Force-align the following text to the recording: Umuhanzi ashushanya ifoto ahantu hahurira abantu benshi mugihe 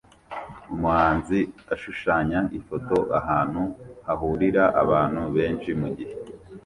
Umuhanzi 0.73 1.39
ashushanya 1.73 2.39
ifoto 2.59 2.97
ahantu 3.19 3.61
hahurira 4.05 4.63
abantu 4.81 5.21
benshi 5.35 5.69
mugihe 5.81 6.13